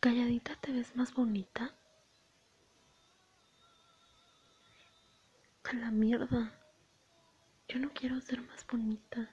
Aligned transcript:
Calladita 0.00 0.56
te 0.56 0.72
ves 0.72 0.96
más 0.96 1.12
bonita. 1.12 1.74
A 5.64 5.72
la 5.74 5.90
mierda. 5.90 6.58
Yo 7.68 7.78
no 7.78 7.92
quiero 7.92 8.18
ser 8.22 8.40
más 8.40 8.66
bonita. 8.66 9.28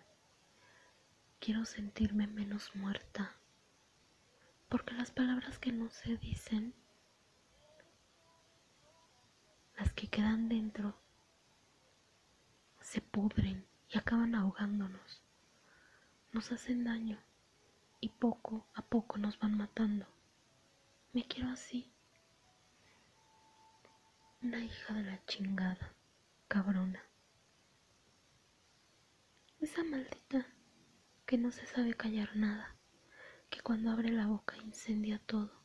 Quiero 1.40 1.64
sentirme 1.64 2.28
menos 2.28 2.76
muerta. 2.76 3.32
Porque 4.68 4.94
las 4.94 5.10
palabras 5.10 5.58
que 5.58 5.72
no 5.72 5.90
se 5.90 6.18
dicen, 6.18 6.74
las 9.78 9.94
que 9.94 10.10
quedan 10.10 10.50
dentro, 10.50 11.00
se 12.82 13.00
pudren 13.00 13.66
y 13.88 13.98
acaban 13.98 14.36
ahogándonos. 14.36 15.24
Nos 16.34 16.52
hacen 16.52 16.84
daño 16.84 17.18
y 18.02 18.10
poco 18.10 18.68
a 18.74 18.82
poco 18.82 19.18
nos 19.18 19.40
van 19.40 19.56
matando. 19.56 20.17
Me 21.18 21.26
quiero 21.26 21.50
así. 21.50 21.92
Una 24.44 24.64
hija 24.64 24.94
de 24.94 25.02
la 25.02 25.26
chingada, 25.26 25.96
cabrona. 26.48 27.02
Esa 29.60 29.84
maldita 29.84 30.46
que 31.26 31.40
no 31.40 31.50
se 31.50 31.66
sabe 31.66 31.96
callar 31.96 32.36
nada, 32.36 32.76
que 33.50 33.62
cuando 33.62 33.90
abre 33.90 34.12
la 34.12 34.28
boca 34.28 34.58
incendia 34.58 35.18
todo. 35.18 35.60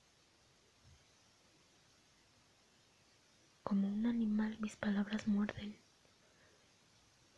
Como 3.63 3.89
un 3.89 4.07
animal 4.07 4.57
mis 4.59 4.77
palabras 4.77 5.29
muerden, 5.29 5.79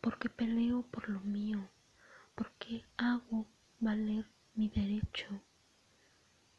porque 0.00 0.28
peleo 0.28 0.82
por 0.82 1.08
lo 1.08 1.18
mío, 1.18 1.68
porque 2.36 2.86
hago 2.96 3.48
valer 3.80 4.30
mi 4.54 4.68
derecho. 4.68 5.42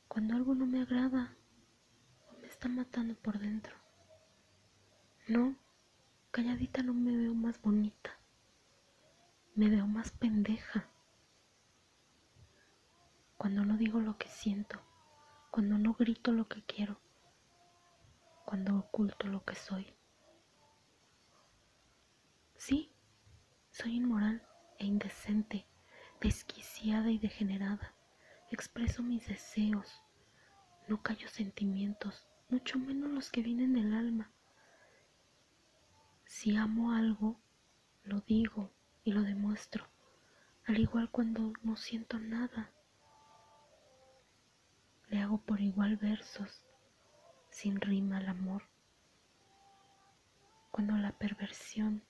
Cuando 0.09 0.35
algo 0.35 0.53
no 0.53 0.65
me 0.65 0.81
agrada 0.81 1.37
está 2.65 2.75
matando 2.75 3.13
por 3.13 3.37
dentro. 3.37 3.75
No, 5.27 5.55
calladita 6.31 6.81
no 6.81 6.95
me 6.95 7.15
veo 7.15 7.35
más 7.35 7.61
bonita 7.61 8.11
me 9.53 9.69
veo 9.69 9.85
más 9.85 10.11
pendeja. 10.11 10.89
Cuando 13.37 13.63
no 13.63 13.77
digo 13.77 14.01
lo 14.01 14.17
que 14.17 14.27
siento, 14.27 14.81
cuando 15.51 15.77
no 15.77 15.93
grito 15.93 16.31
lo 16.31 16.47
que 16.47 16.63
quiero, 16.63 16.99
cuando 18.45 18.77
oculto 18.77 19.27
lo 19.27 19.45
que 19.45 19.55
soy. 19.55 19.93
Sí, 22.55 22.91
soy 23.69 23.95
inmoral 23.97 24.41
e 24.79 24.85
indecente, 24.85 25.67
desquiciada 26.19 27.11
y 27.11 27.19
degenerada. 27.19 27.93
Expreso 28.49 29.03
mis 29.03 29.27
deseos, 29.27 30.01
no 30.87 31.01
callo 31.01 31.29
sentimientos, 31.29 32.27
mucho 32.49 32.79
menos 32.79 33.11
los 33.11 33.31
que 33.31 33.41
vienen 33.41 33.73
del 33.73 33.93
alma. 33.93 34.31
Si 36.25 36.55
amo 36.55 36.93
algo, 36.93 37.39
lo 38.03 38.21
digo, 38.21 38.71
y 39.05 39.11
lo 39.11 39.21
demuestro, 39.21 39.87
al 40.65 40.79
igual 40.79 41.09
cuando 41.11 41.53
no 41.61 41.77
siento 41.77 42.17
nada. 42.17 42.71
Le 45.09 45.21
hago 45.21 45.37
por 45.37 45.61
igual 45.61 45.97
versos, 45.97 46.63
sin 47.51 47.79
rima 47.79 48.17
al 48.17 48.27
amor. 48.27 48.63
Cuando 50.71 50.97
la 50.97 51.11
perversión 51.11 52.03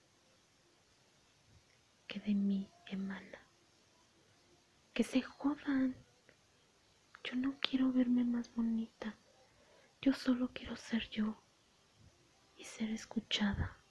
que 2.08 2.22
de 2.22 2.34
mí 2.34 2.70
emana. 2.88 3.40
Que 4.94 5.04
se 5.04 5.22
jodan. 5.22 5.96
Yo 7.26 7.36
no 7.36 7.58
quiero 7.60 7.92
verme 7.92 8.24
más 8.24 8.54
bonita. 8.56 9.05
Yo 10.06 10.14
solo 10.14 10.52
quiero 10.54 10.76
ser 10.76 11.10
yo 11.10 11.42
y 12.56 12.64
ser 12.64 12.92
escuchada. 12.92 13.84